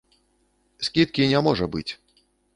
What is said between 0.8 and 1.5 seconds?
Скідкі не